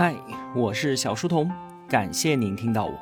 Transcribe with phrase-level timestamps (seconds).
[0.00, 0.16] 嗨，
[0.54, 1.52] 我是小书童，
[1.86, 2.98] 感谢您听到我。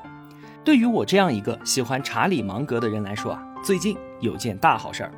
[0.64, 5.12] 对于我这样一个喜欢查理芒格的人来说啊，最近有件大好事儿，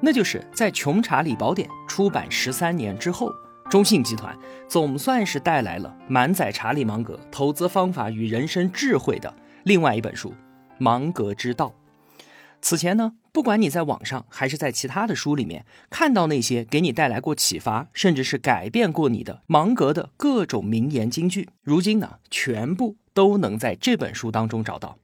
[0.00, 3.30] 那就是在《穷查理宝典》出版十三年之后，
[3.68, 4.34] 中信集团
[4.66, 9.30] 总算是带来了满载查理芒格投资方法与人生智慧的
[9.64, 10.30] 另外一本书
[10.78, 11.66] 《芒格之道》。
[12.62, 24.98] 此前呢，不管你在网上还是在其他的书里面看到那些给你带来过启发，甚至是改变过你的芒格的各种名言金句，如今呢，全部都能在这本书当中找到。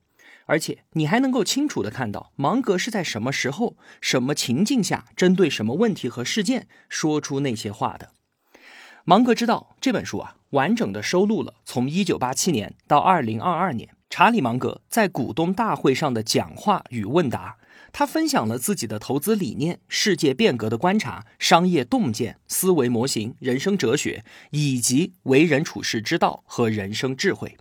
[0.46, 8.10] 而且你还能够清楚的看到芒格是在什么时候、什么情境下，针对什么问题和事件说出那些话的。
[9.04, 13.90] 《芒格之道》这本书啊，完整的收录了从1987年到2022年。
[14.08, 17.56] 查理芒格在股东大会上的讲话与问答，
[17.98, 27.56] 他分享了自己的投资理念、世界变革的观察、商业洞见、思维模型、人生哲学，以及为人处世之道和人生智慧。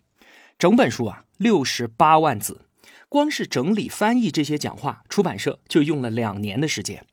[0.60, 2.66] 整本书啊，六十八万字，
[3.08, 7.06] 光是整理翻译这些讲话，出版社就用了两年的时间。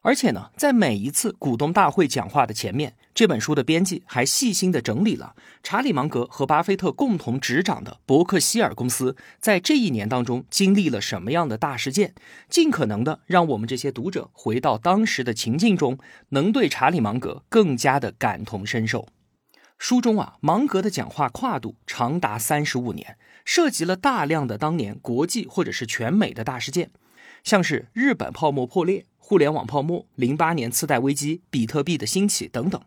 [0.00, 12.14] 而且呢，在每一次股东大会讲话的前面，这本书的编辑还细心的整理了查理芒格和巴菲特共同执掌的伯克希尔公司在这一年当中经历了什么样的大事件，
[12.48, 19.08] 尽可能的让我们这些读者回到当时的情境中，能对查理芒格更加的感同身受。
[19.78, 26.90] 书中啊，芒格的讲话跨度长达三十五年，涉及了大量的当年国际或者是全美的大事件，
[27.42, 29.04] 像是日本泡沫破裂。
[29.28, 32.80] 互联网泡沫、零八年次贷危机、比特币的兴起等等，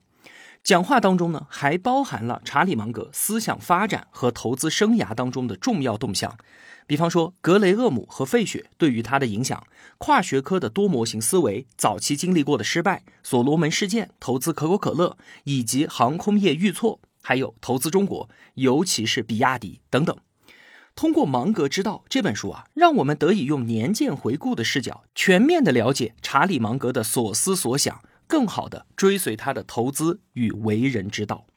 [0.63, 6.35] 讲话当中呢，还包含了查理芒格思想发展和投资生涯当中的重要动向，
[6.87, 9.63] 比方说格雷厄姆和费雪对于他的影响、
[9.99, 20.17] 跨学科的多模型思维、早期经历过的失败、所罗门事件、投资可口可乐以及航空业遇挫，还有投资中国，尤其是比亚迪等等。
[20.95, 31.47] 通过《芒格之道》这本书啊，让我们得以用年鉴回顾的视角，全面的了解查理芒格的所思所想，更好的追随他的投资与为人之道。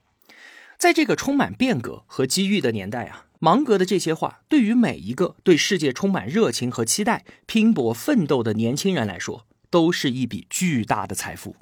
[0.78, 11.56] 在这个充满变革和机遇的年代啊，芒格的这些话，对于每一个对世界充满热情和期待、拼搏奋斗的年轻人来说，都是一笔巨大的财富。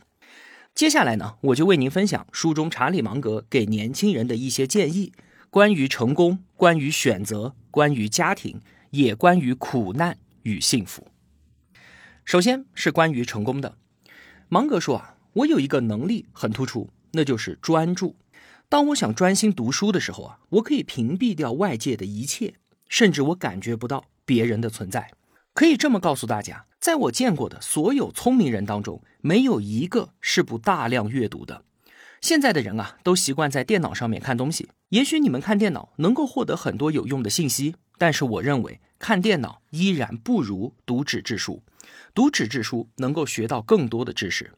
[0.74, 5.12] 接下来呢，我就为您分享书中查理芒格给年轻人的一些建议。
[5.50, 8.60] 关于成功，关于选择，关于家庭，
[8.90, 11.08] 也关于苦难与幸福。
[12.24, 13.76] 首先是关于成功的，
[14.48, 18.14] 芒格说啊，我有一个能力很突出，那就是专注。
[18.68, 22.54] 当我想专心读书的时候啊，我可以屏蔽掉外界的一切，
[22.88, 25.10] 甚至我感觉不到别人的存在。
[25.54, 31.64] 可以这么告诉大家，在我见过的所有聪明人当中，没有一个是不大量阅读的。
[32.20, 34.68] 现在的人啊，都习惯在电脑上面看东西。
[34.92, 41.62] 也许你们看电脑能够获得很多有用的信息，但是我认为看电脑依然不如读纸质书。
[42.14, 44.52] 读纸质书能够学到更多的知识。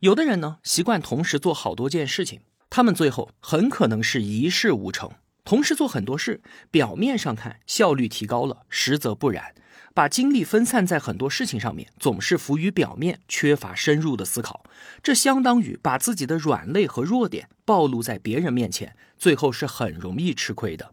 [0.00, 5.08] 有的人呢，习惯同时做好多件事情，他们最后很可能是一事无成。
[5.44, 6.42] 同时做很多事，
[6.72, 9.54] 表面上看效率提高了，实则不然。
[9.92, 14.64] 把精力分散在很多事情上面，总是浮于表面，缺乏深入的思考，
[15.02, 20.92] 这相当于把自己的软肋和弱点暴露在别人面前，最后是很容易吃亏的。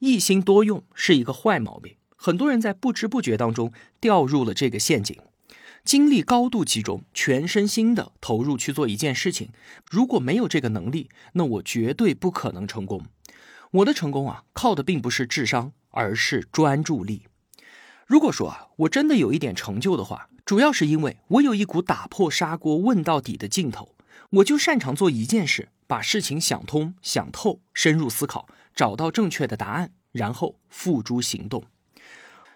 [0.00, 5.16] 一心多用是一个坏毛病，很多人在不知不觉当中掉入了这个陷阱。
[5.84, 9.48] 精力高度集中，全身心的投入去做一件事情，
[9.90, 13.06] 如果没有这个能力，那我绝对不可能成功。
[13.70, 17.27] 我的成功啊，靠的并不是智商，而是专注力。
[18.08, 23.94] 如果说啊，我真的有一点成就的话，主要是因为我有一股打破砂锅问到底的劲头。
[24.30, 31.64] 我就擅长做一件事，把事情想通、想透，深入思考，找到正确的答案，然后付诸行动。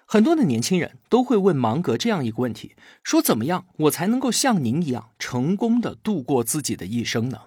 [0.06, 7.42] 很多的年轻人都会问芒格这样一个问题：说怎么样我才能够像您一样成功的度过自己的一生呢？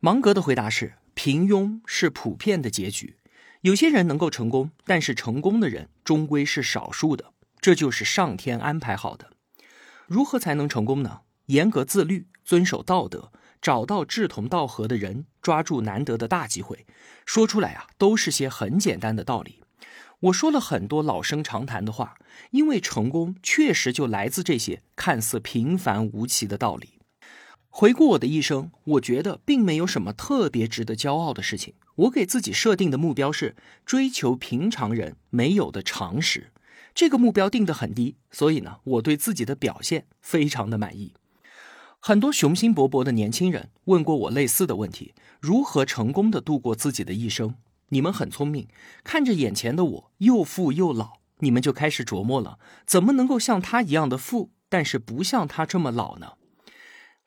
[0.00, 3.14] 芒格的回答是：平庸是普遍的结局。
[3.62, 9.30] 有些人能够成功，但是成功的人终归是少数的，这就是上天安排好的。
[10.08, 11.20] 如何才能成功呢？
[11.46, 13.30] 严格自律，遵守道德，
[13.60, 16.84] 找到志同道合的人，抓住难得的大机会。
[17.24, 19.62] 说出来啊，都是些很简单的道理。
[20.18, 22.16] 我说了很多老生常谈的话，
[22.50, 26.98] 因为成功确实就来自这些看似平凡无奇的道理。
[27.74, 31.72] 回顾我的一生，我觉得并没有什么特别值得骄傲的事情。
[31.94, 36.52] 我给自己设定的目标是追求平常人没有的常识，
[36.94, 41.14] 这个目标定得很低，所以呢，我对自己的表现非常的满意。
[41.98, 47.54] 很多雄心勃勃的年轻人问过我类似的问题：如何成功的度过自己的一生？
[47.88, 48.68] 你们很聪明，
[49.02, 56.32] 看着眼前的我又富又老，你们就开始琢磨了，怎么能够像他一样的富，但是不像他这么老呢？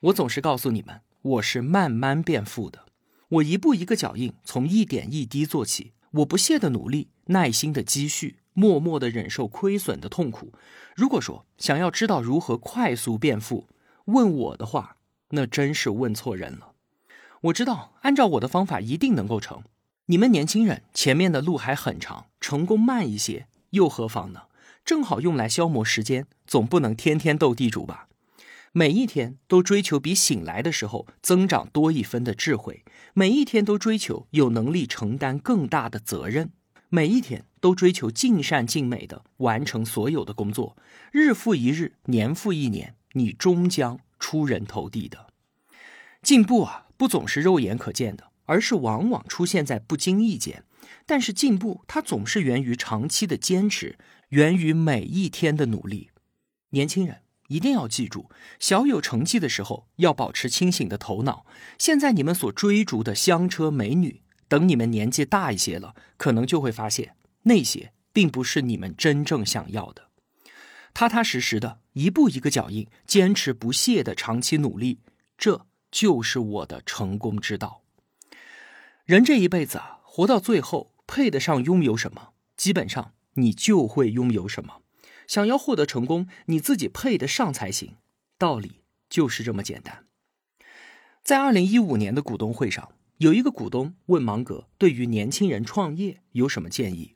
[0.00, 2.84] 我总是告诉你们，我是慢慢变富的，
[3.28, 10.52] 我一步一个脚印，从一点一滴做起，我不懈的努力，耐心的积蓄，默默的忍受亏损的痛苦。
[10.94, 13.68] 如果说想要知道如何快速变富，
[14.04, 14.96] 问我的话，
[15.30, 16.72] 那真是问错人了。
[17.40, 19.62] 我知道，按照我的方法一定能够成。
[20.06, 24.42] 你们年轻人前面的路还很长，成功慢一些又何妨呢？
[24.84, 28.08] 正好用来消磨时间，总不能天天斗地主吧？
[28.78, 32.84] 每一天都追求比醒来的时候增长多一分的智慧，
[33.14, 36.50] 每一天都追求有能力承担更大的责任，
[36.90, 40.76] 每一天都追求尽善尽美的完成所有的工作，
[41.10, 42.94] 日复一日，年复一年。
[43.14, 45.28] 你终将出人头地的
[46.20, 50.64] 进步啊，不总是肉眼可见的，而是往往出现在不经意间。
[51.06, 53.96] 但是进步，它总是源于长期的坚持，
[54.28, 56.10] 源于每一天的努力。
[56.70, 61.46] 年轻人一定要记住，小有成绩的时候要保持清醒的头脑。
[61.78, 70.08] 现在你们所追逐的香车美女，等你们年纪大一些了，可能就会发现那些并不是你们真正想要的。
[70.94, 75.00] 踏踏实实的，一步一个脚印，坚持不懈的长期努力，
[75.36, 77.82] 这就是我的成功之道。
[79.04, 84.80] 人这一辈子啊，活到最后，配得上拥有什么，基本上你就会拥有什么。
[85.26, 87.96] 想要获得成功，你自己配得上才行。
[88.38, 90.04] 道理就是这么简单。
[91.22, 97.14] 在二零一五年的股东会上，有一个股东问芒格，对于年轻人创业有什么建议？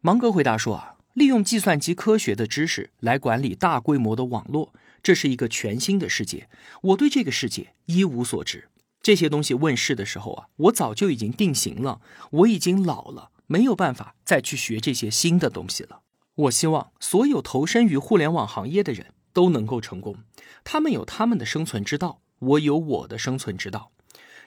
[0.00, 0.94] 芒格回答说啊。
[1.14, 4.72] 利用计算机科学的知识来管理大规模的网络，
[5.02, 6.48] 这是一个全新的世界。
[6.82, 8.68] 我对这个世界一无所知。
[9.02, 12.00] 这些东西问世的时候啊，我早就已经定型了。
[12.30, 16.02] 我已经老了，没有办法再去学这些新的东西了。
[16.38, 20.18] 我希望所有投身于互联网行业的人都能够成功。
[20.62, 23.90] 他们有他们的生存之道，我有我的生存之道。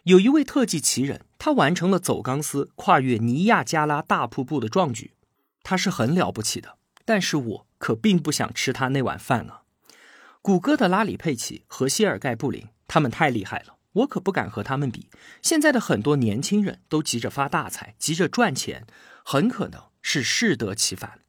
[0.03, 5.11] 有一位特技奇人，他完成了走钢丝、跨越尼亚加拉大瀑布的壮举。
[5.63, 9.63] 他是很了不起的，但是我可并不想吃他那碗饭啊！
[10.41, 15.09] 谷歌的拉里·佩奇和谢尔盖·布林，他们太厉害了，我可不敢和他们比。
[15.41, 18.87] 现在的很多年轻人都急着发大财，急着赚钱，
[19.23, 21.19] 很可能是适得其反。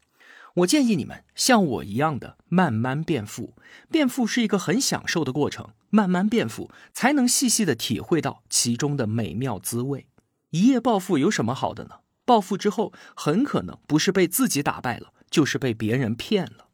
[0.56, 3.54] 我建议你们像我一样的慢慢变富，
[3.90, 10.08] 变富是一个很享受的过程，慢慢变富才能细细的体会到其中的美妙滋味。
[10.50, 12.00] 一夜暴富有什么好的呢？
[12.25, 16.69] 暴富之后，很可能不是被自己打败了，就是被别人骗了。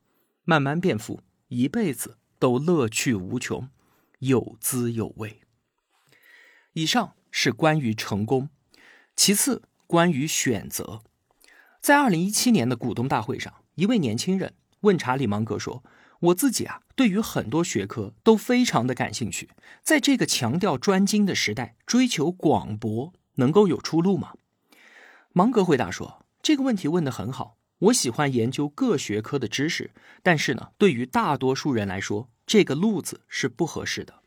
[0.45, 3.69] 慢慢变富，一辈子都乐趣无穷，
[4.19, 5.41] 有滋有味。
[6.73, 8.51] 以上是关于成功，
[9.15, 11.03] 其次关于选择。
[11.81, 15.85] 在二零一七年的股东大会上，一位年轻人问查理芒格说
[16.19, 19.51] ：“我自己啊，对于很多学科都非常的感兴趣，
[19.85, 24.33] 在这个强调专精的时代，追求广博，能够有出路吗？”
[25.33, 27.57] 芒格回答说：“这个问题问得很好。
[27.79, 29.93] 我喜欢研究各学科的知识，
[30.25, 34.23] 但是呢，对于大多数人来说，这个路子是不合适的。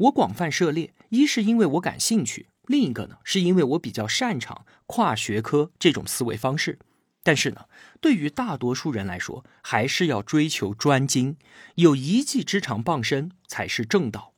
[0.00, 6.78] 我广泛涉猎，一是因为我感兴趣，另一个呢，是因为我比较擅长跨学科这种思维方式。
[7.22, 7.66] 但是呢，
[8.00, 11.36] 对于大多数人来说，还是要追求专精，
[11.76, 14.34] 有一技之长傍身才是正道。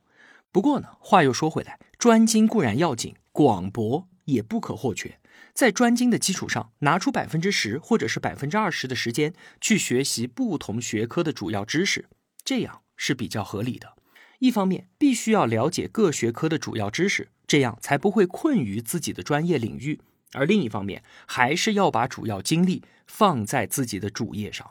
[0.52, 5.18] 不过呢，话又说回来，专精固然要紧，广博也不可或缺。”
[5.52, 12.08] 在专精的基础上，拿出百分之十或者是百分之二十的时间去学习不同学科的主要知识，
[12.44, 13.94] 这样是比较合理的。
[14.40, 20.00] 一方面，必须要了解各学科的主要知识，这样才不会困于自己的专业领域；
[20.34, 24.70] 而另一方面，还是要把主要精力放在自己的主业上。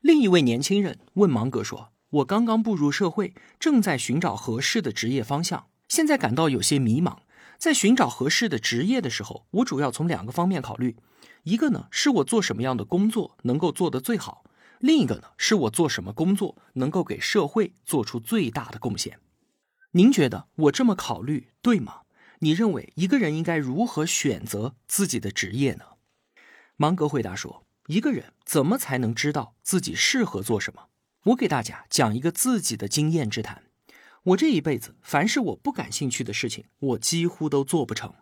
[0.00, 7.18] 另一位年轻人问芒格说：“我刚刚步入社会，正在寻找合适的职业方向，现在感到有些迷茫。”
[7.58, 10.96] 在寻找合适的职业的时候，我主要从两个方面考虑：
[11.42, 14.42] 一个呢是我做什么样的工作能够做得最好；
[14.78, 19.18] 另一个呢是我做什么工作能够给社会做出最大的贡献。
[19.90, 21.96] 您觉得我这么考虑对吗？
[22.42, 25.84] 你认为一个人应该如何选择自己的职业呢？
[26.76, 30.88] 芒格回答说：一个人怎么才能知道自己适合做什么？
[31.24, 33.64] 我给大家讲一个自己的经验之谈。
[34.22, 38.14] 我这一辈子，凡是我不感兴趣的事情，我几乎都做不成。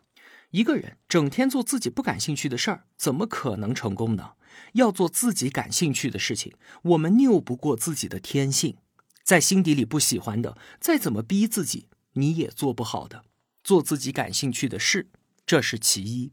[0.51, 4.33] 一个人整天做自己不感兴趣的事儿，怎么可能成功呢？
[4.73, 8.79] 要做自己感兴趣的事情，我们拗不过自己的天性。
[9.23, 13.25] 在心底里不喜欢的，再怎么逼自己，你也做不好的。
[13.69, 15.11] 做自己感兴趣的事，
[15.45, 16.33] 这是其一。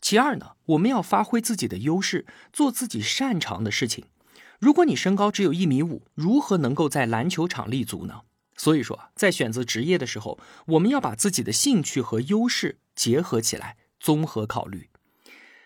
[0.00, 4.06] 其二呢，我们要发挥自己的优势，做自己擅长的事情。
[4.58, 8.22] 如果你身高只有一米五，如何能够在篮球场立足呢？
[8.56, 14.90] 所以说，在选择职业的时候，我们要把自己的兴趣和优势结合起来，综合考虑。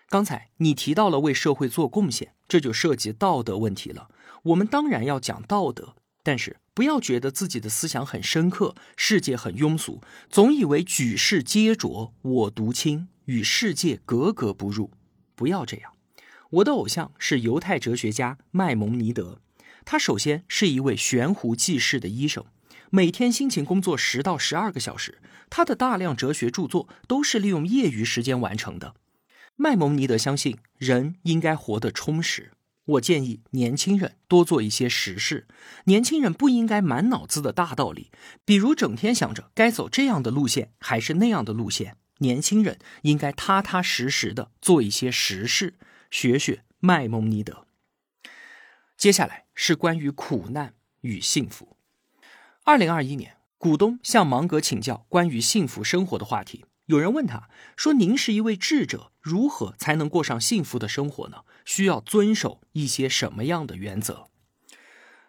[0.07, 4.09] 刚才你提到了为社会做贡献，这就涉及道德问题了。
[4.43, 5.95] 我们当然要讲道德。
[6.21, 14.91] 但是不要觉得自己的思想很深刻，世界很庸俗，总以为举世皆浊我独清，与世界格格不入。
[15.35, 15.93] 不要这样。
[16.51, 19.41] 我的偶像是犹太哲学家麦蒙尼德，
[19.83, 22.45] 他首先是一位悬壶济世的医生，
[22.89, 28.95] 每天辛勤工作十到十二个小时，他的大量哲学著作都是利用业余时间完成的。
[29.57, 32.51] 麦蒙尼德相信人应该活得充实。
[32.91, 35.47] 我建议年轻人多做一些实事。
[35.85, 38.11] 年轻人不应该满脑子的大道理，
[38.45, 41.97] 比如整天想着该走这样的路线还是那样的路线。
[42.19, 45.75] 年轻人应该踏踏实实的做一些实事，
[46.09, 47.65] 学学麦蒙尼德。
[48.95, 51.75] 接下来是关于苦难与幸福。
[52.63, 56.65] 二零二一年，股东向芒格请教关于幸福生活的话题。
[56.91, 61.45] 有人问他说：“您是一位智者，如何才能过上幸福的生活呢？
[61.63, 64.27] 需要遵守一些什么样的原则？”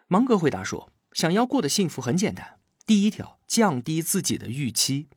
[0.09, 5.07] 芒格回答说：“想要过得幸福很简单，第一条，降低自己的预期，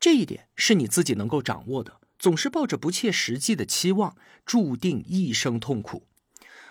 [0.00, 2.00] 这一点是你自己能够掌握的。
[2.18, 6.06] 总是抱着不切实际的期望，注定一生痛苦。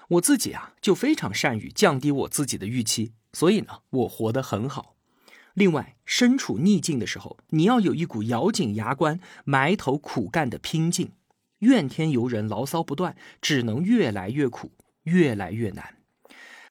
[0.10, 4.91] 我自己啊，就非常善于降低我自己的预期，所以呢，我活得很好。”
[5.54, 11.12] 另外，身处逆境的时候，你要有一股咬紧牙关、埋头苦干的拼劲。
[11.60, 14.72] 怨天尤人、牢骚不断，只能越来越苦，
[15.04, 15.98] 越来越难。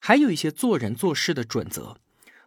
[0.00, 1.98] 还有一些做人做事的准则。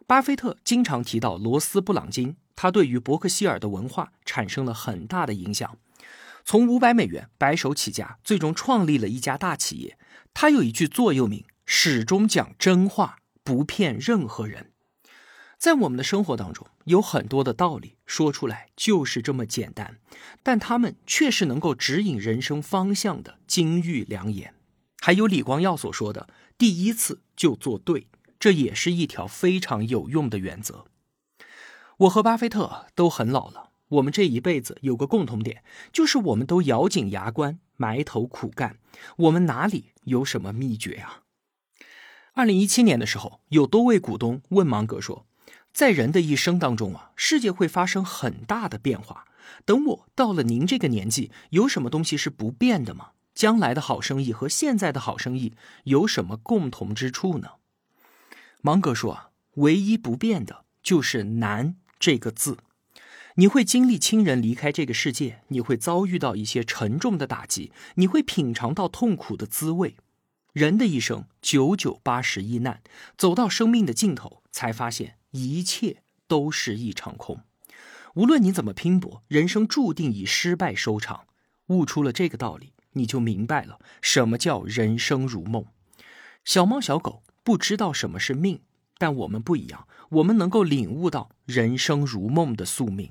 [0.06, 5.78] 巴菲特经常提到罗斯布朗金，他对于伯克希尔的文化产生了很大的影响。
[6.44, 9.96] 从五百美元白手起家，最终创立了一家大企业。
[10.34, 14.72] 他有一句座右铭：始终讲真话，不骗任何人。
[15.58, 19.98] 在我们的生活当中，有很多的道理说出来就是这么简单，
[20.42, 24.54] 但他们却是能够指引人生方向的金玉良言。
[25.00, 28.08] 还有李光耀所说的“第一次就做对”，
[28.38, 30.84] 这也是一条非常有用的原则。
[31.98, 38.78] 我和巴菲特都很老了，我们这一辈子有个共同点，就是我们都咬紧牙关，埋头苦干。
[39.16, 41.22] 我们哪里有什么秘诀啊？
[42.34, 45.26] 二零一七年的时候，有多位股东问芒格说。
[45.74, 49.26] 在人的一生当中啊，世界会发生很大的变化。
[49.64, 53.10] 等我到了您这个年纪，有什么东西是不变的吗？
[53.34, 57.54] 将来的好生意和现在的好生意有什么共同之处呢？
[58.62, 62.58] 芒格说啊，唯一不变的就是难这个字。
[63.34, 69.96] 你会经历亲人离开这个世界，你会遭遇到一些沉重的打击，你会品尝到痛苦的滋味。
[70.52, 72.80] 人的一生九九八十一难，
[73.18, 75.16] 走到生命的尽头，才发现。
[75.36, 75.96] 一切
[76.28, 77.40] 都是一场空，
[78.14, 81.26] 无论你怎么拼搏，人生注定以失败收场。
[81.66, 85.64] 悟出了这个道理，你就明白了什么叫人生如梦。
[86.44, 88.60] 小猫小狗不知道什么是命，
[88.96, 93.10] 但我们不一样，我们能够领悟到人生如梦的宿命。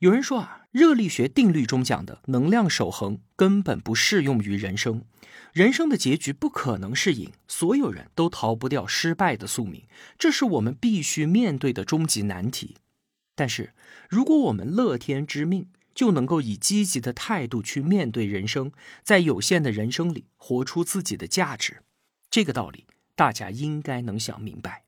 [0.00, 5.04] 有人说啊，热力学定律中讲的能量守恒根本不适用于人生。
[5.52, 9.84] 人生的结局不可能是赢，所有人都逃不掉失败的宿命，
[10.18, 12.76] 这是我们必须面对的终极难题。
[13.36, 13.72] 但是，
[14.08, 18.72] 如果我们乐天知命，就能够以积极的态度去面对人生，
[19.02, 21.82] 在有限的人生里活出自己的价值。
[22.28, 24.83] 这个道理，大家应该能想明白。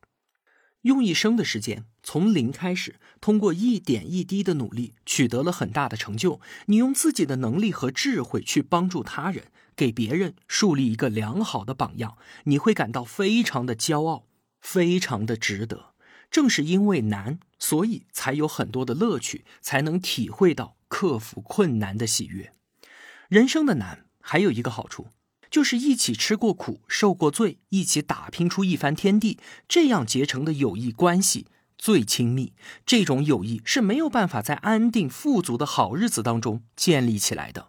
[0.86, 6.40] 用一生的时间从零开始，通过一点一滴的努力，取得了很大的成就。
[6.66, 14.26] 你用自己的能力和智慧去帮助他人，给别人树立一个良好的榜样，你会感到非常的骄傲，
[14.60, 15.94] 非常的值得。
[16.30, 22.52] 正是因为难，所以才有很多的乐趣，才能体会到克服困难的喜悦。
[23.28, 25.08] 人生的难还有一个好处。
[25.50, 29.38] 就是一起吃过苦、受过罪，一起打拼出一番天地，
[29.68, 31.46] 这样结成的友谊关系
[31.78, 32.52] 最亲密。
[32.84, 37.68] 这种友谊是没有办法在安定富足的好日子当中建立起来的。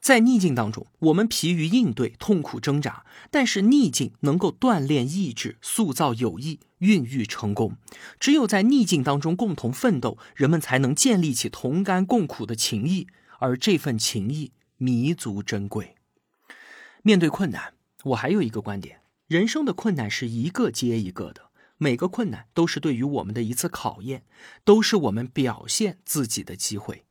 [0.00, 7.76] 在逆境当中，我们疲于应对，痛苦挣扎，但是逆境能够锻炼意志，塑造友谊，孕育成功。
[8.18, 13.08] 只有在逆境当中共同奋斗，人们才能建立起同甘共苦的情谊，
[13.40, 15.96] 而这份情谊弥足珍贵。
[17.02, 24.24] 面对困难，我还有一个观点：人生的困难是一个接一个的，每个困难都是对于我们的一次考验，
[24.64, 27.06] 都是我们表现自己的机会。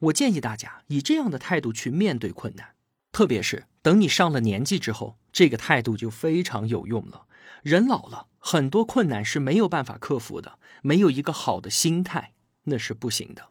[0.00, 2.74] 我建议大家以这样的态度去面对困难，
[3.12, 7.26] 特别是等你上了年纪之后，这个态度就非常有用了。
[7.62, 13.48] 人老了，很多困难是没有办法克服的，没有一个好的心态，那是不行的。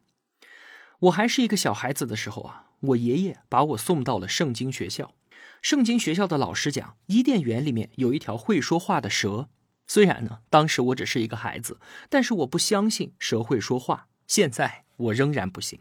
[1.00, 5.13] 我还是一个小孩子的时候啊，我爷爷把我送到了圣经学校。
[5.62, 9.50] 圣经学校的老师讲，伊甸园里面有一条会说话的蛇。
[9.86, 14.08] 虽然呢，当时我只是一个孩子，但是我不相信蛇会说话。
[14.28, 15.80] 现在我仍然不信。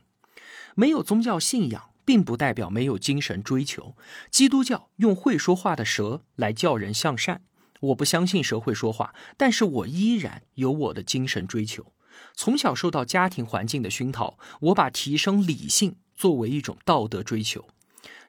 [0.74, 3.94] 没有宗教信仰，并不代表没有精神追求。
[4.30, 7.42] 基督教用会说话的蛇来叫人向善。
[7.80, 11.92] 我不相信蛇会说话，但是我依然有我的精神追求。
[12.34, 17.68] 从小受到家庭环境的熏陶，我把提升理性作为一种道德追求。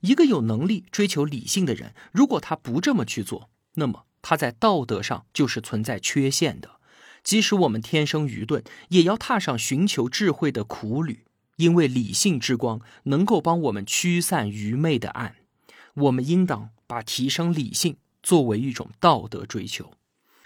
[0.01, 6.79] 一个有能力追求理性的人，如果他不这么去做，那么他在道德上就是存在缺陷的。
[7.23, 11.25] 即使我们天生愚钝，也要踏上寻求智慧的苦旅。
[11.57, 15.35] 因为理性之光能够帮我们驱散愚昧的暗，
[15.93, 19.91] 我们应当把提升理性作为一种道德追求，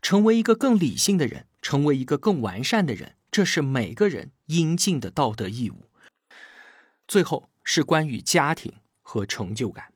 [0.02, 5.86] 成为一个更理性的人，成为一个更完善的人，这是每个人应尽的道德义务。
[7.08, 8.74] 最后是关于家庭
[9.14, 9.94] 和成就感，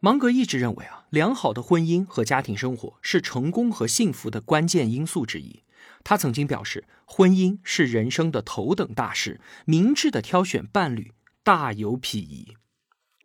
[0.00, 5.62] 芒格一直认为啊，良好的婚姻和家庭生活是成功和幸福的关键因素之一。
[6.02, 11.12] 他曾经表示，婚姻是人生的头等大事，明智的挑选伴侣
[11.44, 12.56] 大有裨益。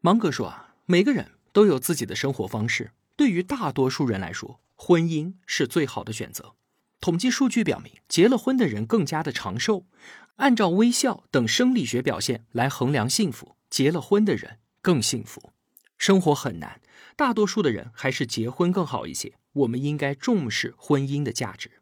[0.02, 6.54] 芒格说啊，每个人都有自己的生活方式，对于大多数人来说，婚姻是最好的选择。
[7.02, 9.88] 统计数据表明，结了婚的人更加的长寿。
[10.36, 14.60] 按照微笑等生理学表现来衡量幸福，结了婚的人
[14.90, 15.54] 更幸福。
[16.00, 16.82] 生活很难，
[17.16, 19.34] 大多数的人还是结婚更好一些。
[19.54, 21.74] 我们应该重视婚姻的价值。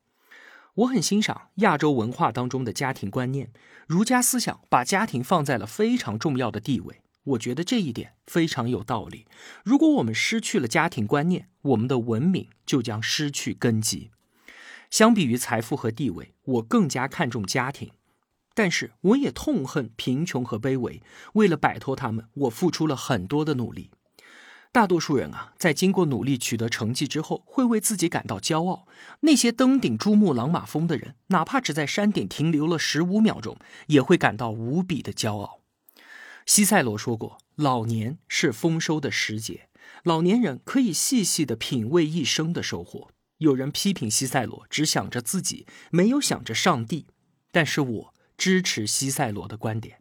[0.75, 3.49] 我很欣赏亚洲文化当中的家庭观念，
[3.87, 6.99] 儒家思想把家庭放在了非常重要的地位。
[7.23, 9.25] 我觉得这一点非常有道理。
[9.63, 14.11] 如果我们失去了家庭观念，我们的文明就将失去根基。
[14.89, 17.91] 相比于财富和地位，我更加看重家庭，
[18.57, 20.99] 但是我也痛恨贫穷和卑微。
[21.33, 23.91] 为了摆脱他们，我付出了很多的努力。
[24.71, 28.87] 大多数人啊，在经过努力取得成绩之后，会为自己感到骄傲。
[29.19, 35.59] 那些登顶珠穆朗玛峰的人，哪怕只在山顶停留了十五秒钟，也会感到无比的骄傲。
[36.47, 39.69] 西塞罗说过：“老年是丰收的时节，
[40.01, 47.05] 老年人可以细细的品味一生的收获。”有人批评西塞罗只想着自己，没有想着上帝，
[47.51, 49.99] 但是我支持西塞罗的观点。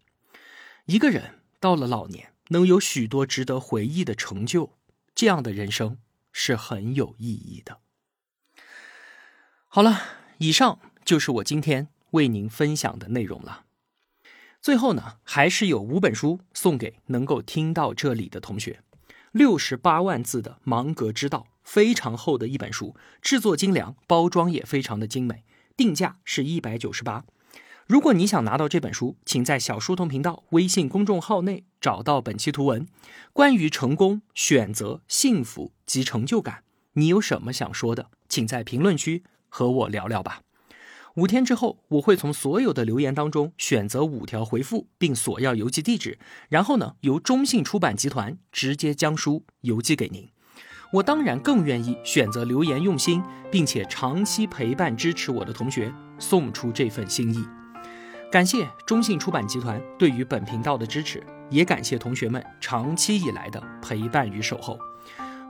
[0.85, 2.33] 一个人到了老年。
[2.51, 4.70] 能有许多值得回忆的成就，
[5.16, 5.99] 这样的人生
[6.31, 7.81] 是很有意义的。
[9.66, 10.01] 好了，
[10.38, 13.64] 以上就是我今天为您分享的内容了。
[14.62, 18.81] 最后呢，还是有五本书送给能够听到这里的同学。
[19.33, 25.42] 六十八万字的《芒格之道》，非常厚的一本书，制作精良，包装也非常的精美，
[25.77, 27.25] 定价是一百九十八。
[27.87, 32.85] 如果你想拿到这本书，请在小书童频道微信公众号内找到本期图文。
[33.33, 38.11] 关于成功、选择、幸福及成就感，你有什么想说的？
[38.29, 40.40] 请在评论区和我聊聊吧。
[41.14, 46.18] 五天之后，我会从所有的留言当中选择五条回复，并索要邮寄地址，
[46.49, 50.29] 然后呢，由中信出版集团直接将书邮寄给您。
[50.92, 57.46] 我当然更愿意选择留言用心，并且长期陪伴支持我的同学，送出这份心意。
[58.28, 64.76] 感谢中信出版集团对于本频道的支持，也感谢同学们长期以来的陪伴与守候。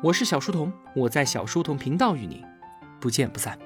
[0.02, 2.42] 我是小书童，我在小书童频道与您
[3.00, 3.58] 不见不散。